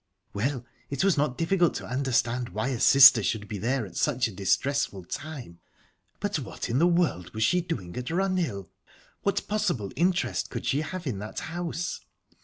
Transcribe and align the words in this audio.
Well, 0.33 0.65
it 0.89 1.03
was 1.03 1.15
not 1.15 1.37
difficult 1.37 1.75
to 1.75 1.85
understand 1.85 2.49
why 2.49 2.69
a 2.69 2.79
sister 2.79 3.21
should 3.21 3.47
be 3.47 3.59
there 3.59 3.85
at 3.85 3.95
such 3.95 4.27
a 4.27 4.31
distressful 4.31 5.05
time 5.05 5.59
but 6.19 6.39
what 6.39 6.71
in 6.71 6.79
the 6.79 6.87
world 6.87 7.31
was 7.35 7.43
she 7.43 7.61
doing 7.61 7.95
at 7.95 8.09
Runhill? 8.09 8.67
What 9.21 9.47
possible 9.47 9.91
interest 9.95 10.49
could 10.49 10.65
she 10.65 10.81
have 10.81 11.05
in 11.05 11.19
that 11.19 11.41
house? 11.41 12.01